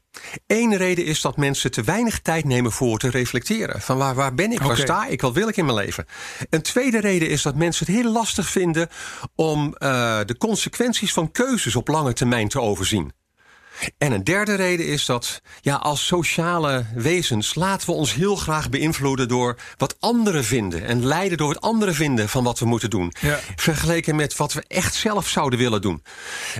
[0.47, 3.81] Eén reden is dat mensen te weinig tijd nemen voor te reflecteren.
[3.81, 6.05] Van waar, waar ben ik, waar sta ik, wat wil ik in mijn leven?
[6.49, 8.89] Een tweede reden is dat mensen het heel lastig vinden
[9.35, 13.11] om eh, de consequenties van keuzes op lange termijn te overzien.
[13.97, 18.69] En een derde reden is dat ja, als sociale wezens laten we ons heel graag
[18.69, 20.85] beïnvloeden door wat anderen vinden.
[20.85, 23.13] En leiden door wat anderen vinden van wat we moeten doen.
[23.19, 23.39] Ja.
[23.55, 26.03] Vergeleken met wat we echt zelf zouden willen doen.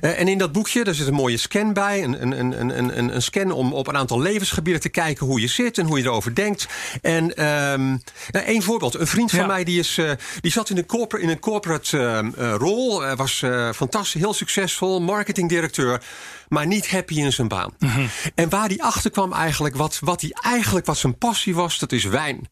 [0.02, 2.04] Eh, en in dat boekje, daar zit een mooie scan bij.
[2.04, 5.48] Een, een, een, een, een, scan om op een aantal levensgebieden te kijken hoe je
[5.48, 6.68] zit en hoe je erover denkt.
[7.02, 7.90] En ehm
[8.32, 8.96] nou, één voorbeeld.
[8.96, 9.46] Een vriend van Ja.
[9.46, 13.16] mij die, is, eh, die zat in een, corporate, in een corporate ehm, eh, rol.
[13.16, 13.44] Was
[13.76, 16.02] fantastisch, heel succesvol, marketingdirecteur.
[16.48, 17.74] Maar niet happy in zijn baan.
[17.80, 18.06] Mhm.
[18.36, 21.92] En waar hij achter kwam eigenlijk, wat, wat hij eigenlijk, wat zijn passie was, dat
[21.92, 22.50] is wijn.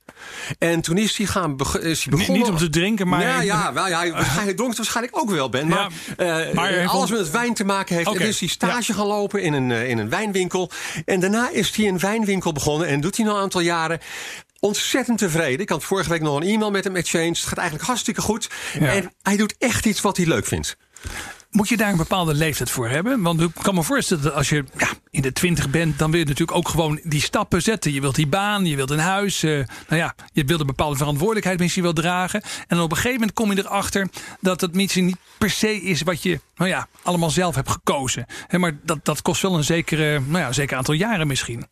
[0.58, 2.38] En toen is hij, gaan is hij begonnen.
[2.38, 3.22] niet om te drinken, maar...
[3.22, 5.68] Ja, ja, wel, ja, hij dronk waarschijnlijk ook wel, Ben.
[5.68, 8.08] Maar, Ja, eh, maar hij alles met het wijn te maken heeft.
[8.08, 10.72] En dus is hij stage gaan lopen in een, eh, in een wijnwinkel.
[11.06, 12.88] En daarna is hij een wijnwinkel begonnen.
[12.88, 14.00] En doet hij nog een aantal jaren.
[14.60, 15.60] Ontzettend tevreden.
[15.60, 17.38] Ik had vorige week nog een e-mail met hem exchanged.
[17.38, 18.50] Het gaat eigenlijk hartstikke goed.
[18.80, 18.94] Ja.
[18.94, 20.78] En hij doet echt iets wat hij leuk vindt.
[21.52, 23.22] Moet je daar een bepaalde leeftijd voor hebben?
[23.22, 26.20] Want ik kan me voorstellen dat als je ja, in de twintig bent, dan wil
[26.20, 27.94] je natuurlijk ook gewoon die stappen zetten.
[27.94, 29.44] Je wilt die baan, je wilt een huis.
[29.44, 29.52] eh,
[29.88, 32.42] nou ja, je wilt een bepaalde verantwoordelijkheid misschien wel dragen.
[32.68, 34.08] En op een gegeven moment kom je erachter
[34.42, 38.26] dat het misschien niet per se is wat je nou ja, allemaal zelf hebt gekozen.
[38.48, 41.68] Hè, maar dat, dat kost wel een zekere, nou ja, een zeker aantal jaren misschien.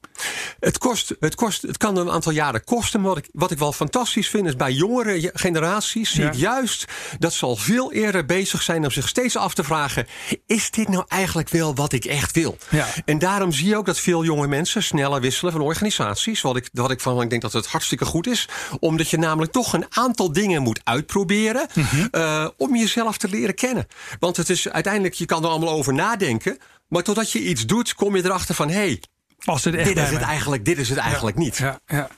[0.59, 2.99] Het, kost, het, kost, het kan een aantal jaren kosten.
[3.01, 6.27] Maar wat ik, wat ik wel fantastisch vind is bij jongere je- generaties zie Ja.
[6.27, 6.85] ik juist
[7.19, 10.07] dat ze al veel eerder bezig zijn om zich steeds af te vragen:
[10.45, 12.57] is dit nou eigenlijk wel wat ik echt wil?
[12.69, 12.87] Ja.
[13.05, 16.41] En daarom zie je ook dat veel jonge mensen sneller wisselen van organisaties.
[16.41, 18.47] Wat ik, wat ik van ik denk dat het hartstikke goed is.
[18.79, 21.67] Omdat je namelijk toch een aantal dingen moet uitproberen.
[21.73, 22.07] Mhm.
[22.11, 23.87] eh, om jezelf te leren kennen.
[24.19, 26.57] Want het is uiteindelijk, je kan er allemaal over nadenken.
[26.87, 29.01] Maar totdat je iets doet, kom je erachter van: hé, hey,
[29.43, 31.57] Als het echt dit is het eigenlijk, dit is het eigenlijk niet.
[31.57, 32.09] Ja, ja.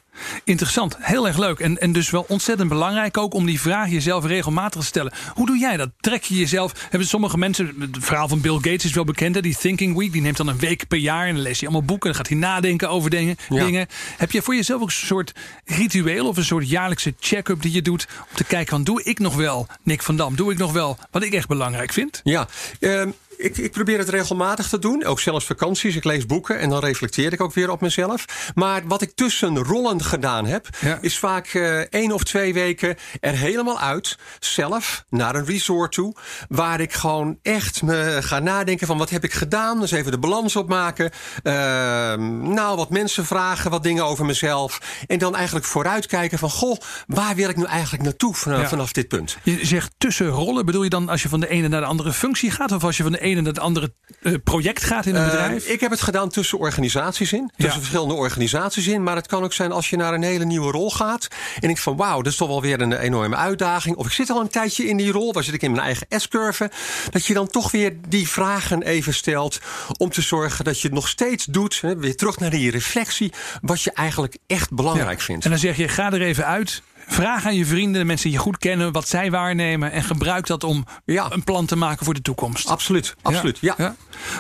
[0.44, 1.60] Interessant, heel erg leuk.
[1.60, 5.14] En, en dus wel ontzettend belangrijk ook om die vraag jezelf regelmatig te stellen.
[5.34, 5.90] Hoe doe jij dat?
[6.00, 6.88] Trek je jezelf?
[6.90, 9.42] Hebben sommige mensen, het verhaal van Bill Gates is wel bekend, hè?
[9.42, 11.88] die Thinking Week, die neemt dan een week per jaar en dan leest hij allemaal
[11.88, 12.10] boeken.
[12.10, 13.36] Dan gaat hij nadenken over dingen.
[13.50, 13.64] Ja.
[13.64, 13.88] dingen.
[14.18, 15.34] Heb je voor jezelf ook een soort
[15.66, 19.20] ritueel of een soort jaarlijkse check-up die je doet om te kijken van doe ik
[19.20, 22.22] nog wel, Nick van Dam, doe ik nog wel wat ik echt belangrijk vind?
[22.24, 22.48] Ja,
[22.80, 25.06] ehm, ik, ik probeer het regelmatig te doen.
[25.06, 25.96] Ook zelfs vakanties.
[25.96, 28.26] Ik lees boeken en dan reflecteer ik ook weer op mezelf.
[28.56, 30.98] Maar wat ik tussen rollen gedaan heb, Ja.
[31.02, 34.18] is vaak eh één of twee weken er helemaal uit.
[34.40, 36.16] Zelf naar een resort toe.
[36.50, 39.80] Waar ik gewoon echt me ga nadenken van wat heb ik gedaan.
[39.80, 41.12] Dus even de balans opmaken.
[41.44, 44.80] Ehm, nou, wat mensen vragen, wat dingen over mezelf.
[45.08, 48.68] En dan eigenlijk vooruitkijken van goh, waar wil ik nu eigenlijk naartoe vanaf, Ja.
[48.68, 49.38] vanaf dit punt?
[49.44, 52.14] Je zegt tussen rollen, bedoel je dan als je van de ene naar de andere
[52.14, 55.16] functie gaat of als je van de ene naar het andere eh, project gaat in
[55.16, 55.66] een bedrijf?
[55.68, 57.48] Uh, ik heb het gedaan tussen organisaties in.
[57.56, 57.80] Tussen Ja.
[57.80, 59.04] verschillende organisaties in.
[59.04, 61.28] Maar het kan ook zijn als je naar een hele nieuwe rol gaat.
[61.60, 63.96] En ik van wauw, dat is toch wel weer een enorme uitdaging.
[63.96, 65.34] Of ik zit al een tijdje in die rol.
[65.34, 66.72] Waar zit ik in mijn eigen S-curve.
[67.10, 69.60] Dat je dan toch weer die vragen even stelt.
[69.98, 71.82] Om te zorgen dat je het nog steeds doet.
[71.82, 73.34] Hè, weer terug naar die reflectie.
[73.62, 75.26] Wat je eigenlijk echt belangrijk Ja.
[75.26, 75.44] vindt.
[75.44, 76.82] En dan zeg je, ga er even uit.
[77.12, 79.92] Vraag aan je vrienden, de mensen die je goed kennen, wat zij waarnemen.
[79.92, 81.28] En gebruik dat om Ja.
[81.32, 82.68] een plan te maken voor de toekomst.
[82.68, 83.58] Absoluut, absoluut.
[83.62, 83.96] Ja.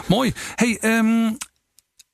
[0.05, 0.34] Mooi.
[0.55, 1.32] Hey, ehm,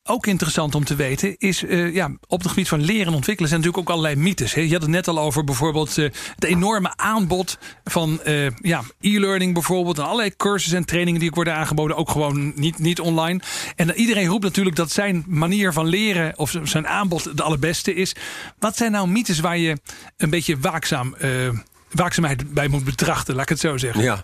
[0.07, 3.49] ook interessant om te weten is, eh, ja, op het gebied van leren en ontwikkelen
[3.49, 4.53] zijn natuurlijk ook allerlei mythes.
[4.53, 4.61] Hè.
[4.61, 9.53] Je had het net al over bijvoorbeeld eh, het enorme aanbod van eh, ja, e-learning
[9.53, 9.97] bijvoorbeeld.
[9.97, 13.39] En allerlei cursussen en trainingen die ook worden aangeboden, ook gewoon niet, niet online.
[13.75, 18.15] En iedereen roept natuurlijk dat zijn manier van leren of zijn aanbod de allerbeste is.
[18.59, 19.77] Wat zijn nou mythes waar je
[20.17, 21.15] een beetje waakzaam,
[21.95, 24.03] waakzaamheid bij moet betrachten, laat ik het zo zeggen.
[24.03, 24.23] Ja.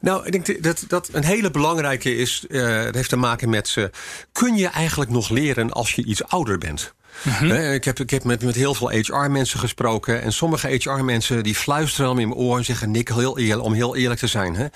[0.00, 2.44] Nou, ik denk dat dat een hele belangrijke is.
[2.48, 3.74] eh het heeft te maken met.
[3.76, 3.84] eh,
[4.32, 6.94] kun je eigenlijk nog leren als je iets ouder bent?
[7.22, 10.22] Hè, Ik heb, ik heb met, met heel veel HR-mensen gesproken.
[10.22, 13.72] En sommige HR-mensen die fluisteren dan in mijn oor en zeggen: Nick, heel eerlijk, om
[13.72, 14.56] heel eerlijk te zijn.
[14.56, 14.66] Hè,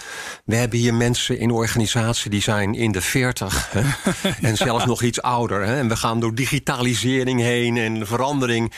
[0.44, 3.83] we hebben hier mensen in de organisatie die zijn in de 40 hè,
[4.48, 5.64] en zelfs nog iets ouder.
[5.64, 8.72] Hè, en we gaan door digitalisering heen en verandering.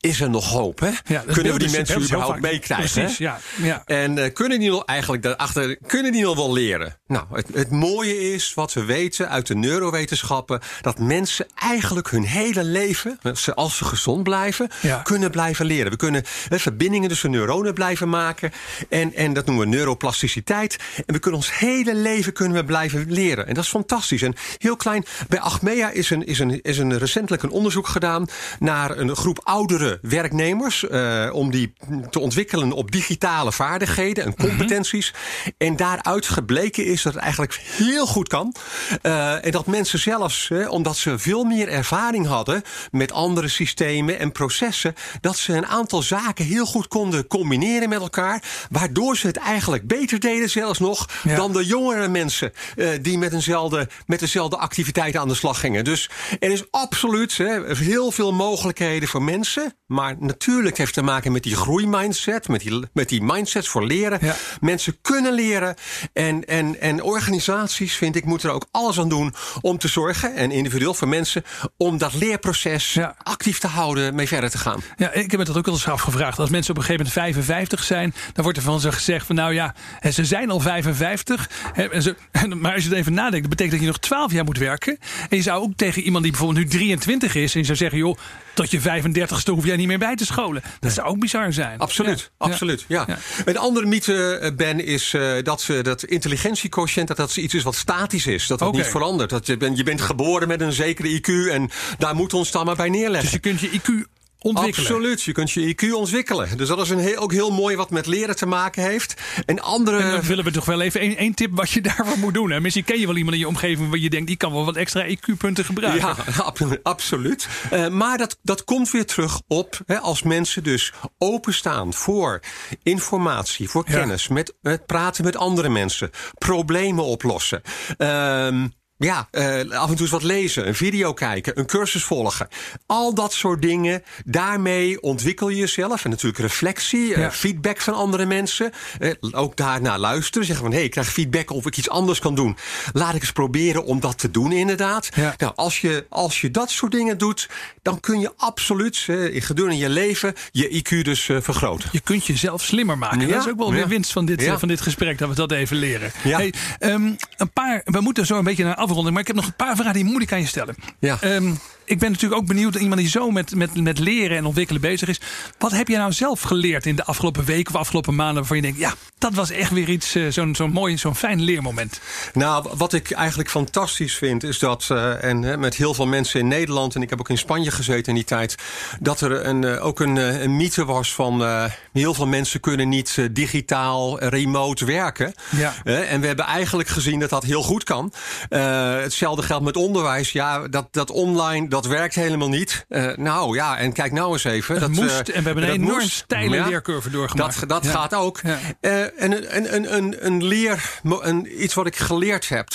[0.00, 0.80] Is er nog hoop?
[0.80, 0.90] Hè?
[1.04, 3.14] Ja, Kunnen we die mensen überhaupt meekrijgen?
[3.18, 3.38] Ja.
[3.62, 3.82] ja.
[3.86, 6.98] En eh, kunnen die nog eigenlijk daarachter, kunnen die nog wel leren?
[7.06, 12.24] Nou, het, het mooie is wat we weten uit de neurowetenschappen: dat mensen eigenlijk hun
[12.24, 14.96] hele leven blijven, als ze gezond blijven, Ja.
[15.02, 15.90] kunnen blijven leren.
[15.90, 18.52] We kunnen hè, verbindingen tussen neuronen blijven maken.
[18.88, 20.76] En, en dat noemen we neuroplasticiteit.
[21.06, 23.46] En we kunnen ons hele leven kunnen we blijven leren.
[23.46, 24.22] En dat is fantastisch.
[24.22, 28.26] En heel klein, bij Achmea is, een, is, een, is een recentelijk een onderzoek gedaan
[28.58, 30.88] naar een groep oudere werknemers.
[30.88, 31.72] eh, om die
[32.10, 35.14] te ontwikkelen op digitale vaardigheden en competenties.
[35.58, 38.54] En daaruit gebleken is dat het eigenlijk heel goed kan.
[39.02, 42.62] Eh, en dat mensen zelfs, hè, omdat ze veel meer ervaring hadden
[43.00, 48.00] met andere systemen en processen, dat ze een aantal zaken heel goed konden combineren met
[48.00, 48.42] elkaar.
[48.70, 51.36] Waardoor ze het eigenlijk beter deden, zelfs nog, Ja.
[51.36, 55.84] dan de jongere mensen eh, die met, eenzelfde, met dezelfde activiteiten aan de slag gingen.
[55.84, 56.10] Dus
[56.40, 59.74] er is absoluut hè, heel veel mogelijkheden voor mensen.
[59.86, 63.84] Maar natuurlijk heeft het te maken met die groeimindset, met die, met die mindsets voor
[63.86, 64.18] leren.
[64.22, 64.36] Ja.
[64.60, 65.74] Mensen kunnen leren.
[66.12, 70.34] En, en, en organisaties, vind ik, moeten er ook alles aan doen om te zorgen,
[70.34, 71.44] en individueel voor mensen,
[71.76, 73.14] om dat leerproces Ja.
[73.22, 74.80] actief te houden, mee verder te gaan.
[74.96, 76.38] Ja, ik heb me dat ook wel eens afgevraagd.
[76.38, 79.36] Als mensen op een gegeven moment 55 zijn, dan wordt er van ze gezegd van
[79.36, 79.74] nou ja,
[80.12, 81.50] ze zijn al 55.
[81.72, 82.16] hè, en ze,
[82.60, 84.98] maar als je er even nadenkt, dat betekent dat je nog 12 jaar moet werken.
[85.28, 87.98] En je zou ook tegen iemand die bijvoorbeeld nu 23 is, en je zou zeggen,
[87.98, 88.16] joh,
[88.54, 90.62] tot je 35ste hoef jij niet meer bij te scholen.
[90.80, 91.78] Dat zou ook bizar zijn.
[91.78, 92.46] Absoluut, Ja.
[92.46, 92.84] absoluut.
[92.88, 93.04] Ja.
[93.06, 93.18] Ja.
[93.44, 97.62] Een andere mythe, eh, Ben, is eh, dat, ze, dat intelligentiequotient dat dat iets is
[97.62, 98.46] wat statisch is.
[98.46, 99.30] Dat dat niet verandert.
[99.30, 102.50] Dat je, ben, je bent geboren met een zekere IQ en daar moeten we ons
[102.52, 103.22] dan maar bij neerleggen.
[103.22, 104.88] Dus je kunt je IQ ontwikkelen.
[104.90, 106.56] Absoluut, je kunt je IQ ontwikkelen.
[106.56, 109.14] Dus dat is een heel, ook heel mooi wat met leren te maken heeft.
[109.46, 109.98] En andere.
[109.98, 112.50] En dan willen we toch wel even één, tip wat je daarvoor moet doen.
[112.50, 112.60] Hè?
[112.60, 114.76] Misschien ken je wel iemand in je omgeving waar je denkt, die kan wel wat
[114.76, 116.08] extra IQ-punten gebruiken.
[116.08, 117.48] Ja, ab- absoluut.
[117.70, 122.40] Eh, maar dat, dat komt weer terug op hè, als mensen dus openstaan voor
[122.82, 123.98] informatie, voor Ja.
[123.98, 127.62] kennis, met, met praten met andere mensen, problemen oplossen.
[127.96, 128.66] Ehm,
[129.00, 132.48] ja, eh, af en toe eens wat lezen, een video kijken, een cursus volgen.
[132.86, 134.02] Al dat soort dingen.
[134.24, 136.04] Daarmee ontwikkel je jezelf.
[136.04, 138.72] En natuurlijk reflectie, eh, feedback van andere mensen.
[138.98, 140.46] Eh, ook daarnaar luisteren.
[140.46, 142.56] Zeggen van hé, hey, ik krijg feedback of ik iets anders kan doen.
[142.92, 145.08] Laat ik eens proberen om dat te doen, inderdaad.
[145.14, 145.34] Ja.
[145.36, 147.48] Nou, als je, als je dat soort dingen doet,
[147.82, 151.88] dan kun je absoluut gedurende je leven je IQ dus vergroten.
[151.92, 153.20] Je kunt jezelf slimmer maken.
[153.20, 155.52] Ja, dat is ook wel weer winst van dit, van dit gesprek, dat we dat
[155.52, 156.10] even leren.
[156.14, 159.46] Hey, ehm, een paar, we moeten zo een beetje naar afronden, maar ik heb nog
[159.46, 160.74] een paar vragen die moet ik aan je stellen.
[160.98, 161.18] Ja.
[161.20, 161.52] Ehm,
[161.90, 164.80] ik ben natuurlijk ook benieuwd naar iemand die zo met, met, met leren en ontwikkelen
[164.80, 165.20] bezig is.
[165.58, 168.62] Wat heb jij nou zelf geleerd in de afgelopen weken of afgelopen maanden waarvan je
[168.62, 172.00] denkt, ja, dat was echt weer iets, eh, zo'n zo'n mooi, zo'n fijn leermoment.
[172.32, 176.48] Nou, wat ik eigenlijk fantastisch vind, is dat, eh, en met heel veel mensen in
[176.48, 178.54] Nederland, en ik heb ook in Spanje gezeten in die tijd,
[179.00, 183.28] dat er een, eh, ook een, een mythe was van heel veel mensen kunnen niet
[183.32, 185.34] digitaal, remote werken.
[185.56, 185.74] Ja.
[185.84, 188.12] En we hebben eigenlijk gezien dat dat heel goed kan.
[188.48, 190.32] Hetzelfde geldt met onderwijs.
[190.32, 192.84] Ja, dat, dat online, dat werkt helemaal niet.
[192.88, 194.80] Eh, nou ja, en kijk nou eens even.
[194.80, 196.66] Dat, dat moest, eh, en we hebben een dat enorm steile Ja.
[196.68, 197.60] leercurve doorgemaakt.
[197.60, 197.90] Dat, dat Ja.
[197.90, 198.40] gaat ook.
[198.42, 198.58] Ja.
[198.80, 202.68] Eh, en een, een, een, een leer, een, iets wat ik geleerd heb,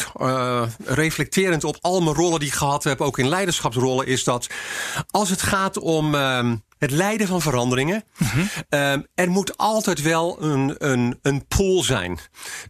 [0.85, 4.47] reflecterend op al mijn rollen die ik gehad heb, ook in leiderschapsrollen, is dat
[5.11, 8.03] als het gaat om ehm, het leiden van veranderingen,
[8.69, 12.19] ehm, er moet altijd wel een, een, een pool zijn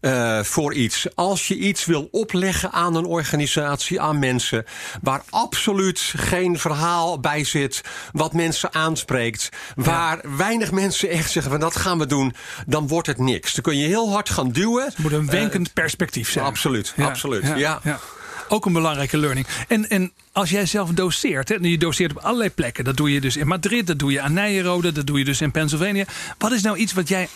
[0.01, 1.15] eh, voor iets.
[1.15, 4.65] Als je iets wil opleggen aan een organisatie, aan mensen,
[5.01, 11.59] waar absoluut geen verhaal bij zit wat mensen aanspreekt, waar weinig mensen echt zeggen van
[11.59, 12.35] dat gaan we doen,
[12.67, 13.53] dan wordt het niks.
[13.53, 14.85] Dan kun je heel hard gaan duwen.
[14.85, 16.45] Het moet een wenkend perspectief zijn.
[16.45, 17.51] Absoluut, absoluut.
[17.55, 17.81] Ja.
[18.47, 19.47] Ook een belangrijke learning.
[19.67, 22.83] En, en als jij zelf doseert, hè, je doseert op allerlei plekken.
[22.83, 25.41] Dat doe je dus in Madrid, dat doe je aan Nijrode, dat doe je dus
[25.41, 26.05] in Pennsylvania.
[26.37, 27.27] Wat is nou iets wat jij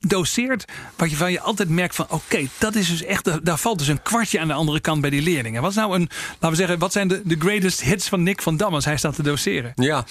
[0.00, 0.64] doseert,
[0.96, 3.88] wat je van je altijd merkt van oké, dat is dus echt, daar valt dus
[3.88, 5.62] een kwartje aan de andere kant bij die leerlingen.
[5.62, 8.42] Wat is nou een, laten we zeggen, wat zijn de, de greatest hits van Nick
[8.42, 9.72] van Dam als hij staat te doseren?
[9.74, 10.04] Ja,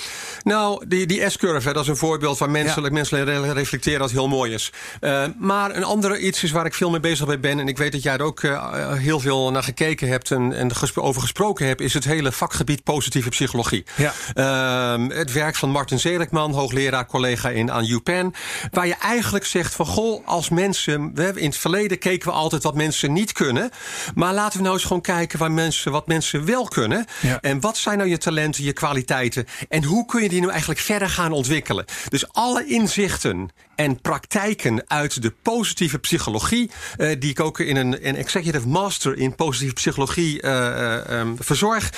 [0.44, 4.12] nou, die, die S-curve, hè, dat is een voorbeeld waar menselijk, mensen re- reflecteren dat
[4.12, 4.72] heel mooi is.
[5.00, 7.78] Eh, maar een andere iets is waar ik veel mee bezig mee ben, en ik
[7.78, 11.68] weet dat jij er ook eh, heel veel naar gekeken hebt en, en over gesproken
[11.68, 13.86] hebt, is het hele vakgebied positieve psychologie.
[13.96, 14.14] Ja.
[14.34, 18.34] Ehm, het werk van Martin Seligman, hoogleraar, collega in, aan UPenn,
[18.72, 22.34] waar je eigenlijk zegt van goh, als mensen, we hebben in het verleden keken we
[22.34, 23.70] altijd wat mensen niet kunnen,
[24.16, 27.06] maar laten we nou eens gewoon kijken waar mensen, wat mensen wel kunnen.
[27.22, 27.42] Ja.
[27.42, 29.46] En wat zijn nou je talenten, je kwaliteiten?
[29.70, 31.86] En hoe kun je die nou eigenlijk verder gaan ontwikkelen?
[32.10, 38.08] Dus alle inzichten en praktijken uit de positieve psychologie, uh, die ik ook in een,
[38.08, 41.92] een executive master in positieve psychologie uh, um, verzorg.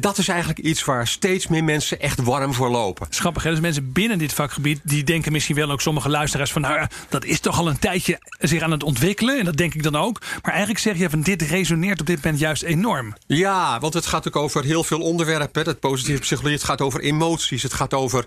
[0.00, 3.06] dat is eigenlijk iets waar steeds meer mensen echt warm voor lopen.
[3.10, 3.50] Schappig, hè?
[3.50, 7.24] Dus mensen binnen dit vakgebied die denken misschien wel ook sommige luisteraars van nou, dat
[7.24, 9.38] is toch al een tijdje zich aan het ontwikkelen.
[9.38, 10.20] En dat denk ik dan ook.
[10.20, 13.14] Maar eigenlijk zeg je van dit resoneert op dit moment juist enorm.
[13.26, 15.64] Ja, want het gaat ook over heel veel onderwerpen.
[15.64, 16.56] Dat positieve psychologie.
[16.56, 17.62] Het gaat over emoties.
[17.62, 18.24] Het gaat over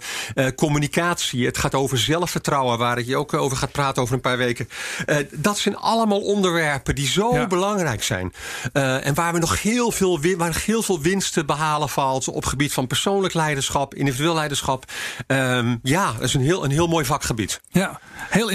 [0.56, 1.46] communicatie.
[1.46, 4.70] Het gaat over zelfvertrouwen, waar je ook over gaat praten over een paar weken.
[5.06, 7.48] Uh, dat zijn allemaal onderwerpen die zo ja.
[7.48, 8.34] belangrijk zijn.
[8.74, 12.46] Uh, en waar we nog heel veel, waar heel veel winst te behalen valt op
[12.46, 14.92] gebied van persoonlijk leiderschap, individueel leiderschap.
[15.28, 17.62] Um, ja, dat is een heel, een heel mooi vakgebied.
[17.70, 18.50] Ja, heel,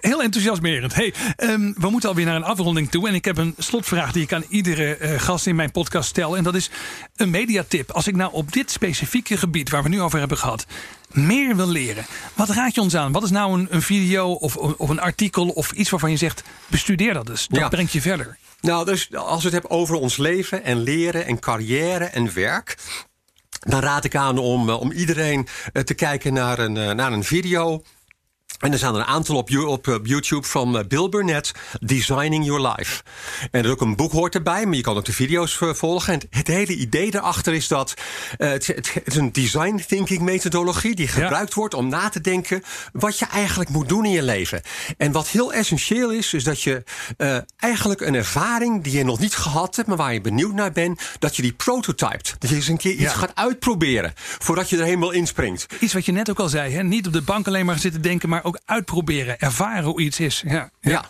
[0.00, 0.94] heel enthousiasmerend.
[0.94, 3.08] Hey, um, we moeten alweer naar een afronding toe.
[3.08, 6.36] En ik heb een slotvraag die ik aan iedere uh, gast in mijn podcast stel.
[6.36, 6.70] En dat is
[7.16, 7.90] een mediatip.
[7.90, 10.66] Als ik nou op dit specifieke gebied waar we nu over hebben gehad
[11.16, 12.06] meer wil leren.
[12.34, 13.12] Wat raad je ons aan?
[13.12, 16.42] Wat is nou een, een video of, of, een artikel of iets waarvan je zegt:
[16.66, 17.46] bestudeer dat dus.
[17.48, 17.68] Dat ja.
[17.68, 18.38] brengt je verder.
[18.60, 22.76] Nou, dus als we het hebben over ons leven en leren en carrière en werk.
[23.60, 25.46] Dan raad ik aan om, om iedereen
[25.84, 27.82] te kijken naar een, naar een video
[28.64, 32.44] en er zijn er een aantal op, op, op YouTube van uh, Bill Burnett, Designing
[32.44, 33.02] Your Life.
[33.50, 35.74] En er is ook een boek hoort erbij, maar je kan ook de video's uh,
[35.74, 36.12] volgen.
[36.12, 37.94] En het hele idee daarachter is dat
[38.38, 41.54] uh, het, het, het, is een design thinking methodologie die gebruikt ja.
[41.54, 44.62] wordt om na te denken wat je eigenlijk moet doen in je leven.
[44.96, 46.82] En wat heel essentieel is, is dat je
[47.56, 51.02] eigenlijk een ervaring die je nog niet gehad hebt, maar waar je benieuwd naar bent,
[51.18, 52.36] dat je die prototypt.
[52.38, 55.66] Dat je eens een keer iets gaat uitproberen voordat je er helemaal inspringt.
[55.80, 56.82] Iets wat je net ook al zei, hè?
[56.82, 60.42] niet op de bank alleen maar zitten denken, maar ook uitproberen, ervaren hoe iets is.
[60.46, 60.90] Ja, ja.
[60.90, 61.04] ja.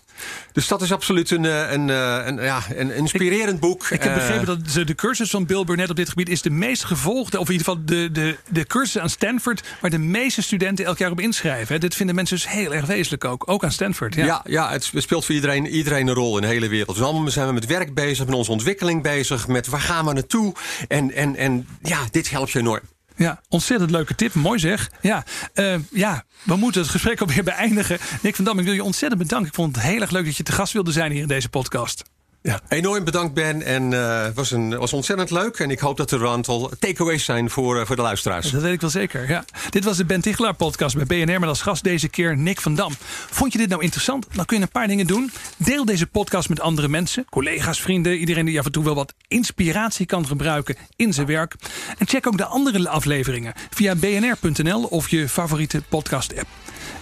[0.53, 3.87] dus dat is absoluut een, een, een, ja, een inspirerend ik, boek.
[3.91, 6.51] Ik heb begrepen dat de, de cursus van Bill Burnett op dit gebied is de
[6.51, 10.43] meest gevolgde, of in ieder geval de, de, de cursus aan Stanford, waar de meeste
[10.43, 11.81] studenten elk jaar op inschrijven.
[11.81, 14.15] Dit vinden mensen dus heel erg wezenlijk ook, ook aan Stanford.
[14.15, 16.97] Ja, ja, ja het speelt voor iedereen, iedereen een rol in de hele wereld.
[16.97, 20.13] Dus allemaal zijn we met werk bezig, met onze ontwikkeling bezig, met waar gaan we
[20.13, 20.55] naartoe.
[20.89, 22.94] En, en, en ja, dit helpt je enorm.
[23.17, 24.35] Ja, ontzettend leuke tip.
[24.35, 24.91] Mooi zeg.
[25.01, 25.25] Ja,
[25.55, 27.99] uh, ja, we moeten het gesprek alweer beëindigen.
[28.23, 29.49] Nick van Dam, ik wil je ontzettend bedanken.
[29.49, 31.49] Ik vond het heel erg leuk dat je te gast wilde zijn hier in deze
[31.49, 32.03] podcast.
[32.47, 33.63] Ja, enorm bedankt Ben.
[33.63, 35.59] En het uh, was, een, was ontzettend leuk.
[35.59, 38.51] En ik hoop dat er een aantal takeaways zijn voor, uh, voor de luisteraars.
[38.51, 39.45] Dat weet ik wel zeker, ja.
[39.71, 42.75] Dit was de Ben Tichelaar podcast bij BNR met als gast deze keer Nick van
[42.75, 42.93] Dam.
[43.31, 44.27] Vond je dit nou interessant?
[44.33, 45.31] Dan kun je een paar dingen doen.
[45.57, 47.25] Deel deze podcast met andere mensen.
[47.31, 51.55] Collega's, vrienden, iedereen die af en toe wel wat inspiratie kan gebruiken in zijn werk.
[51.99, 56.49] En check ook de andere afleveringen via bnr.nl of je favoriete podcast app.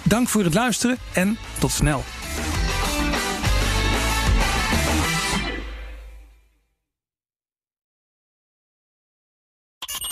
[0.02, 2.04] Dank voor het luisteren en tot snel.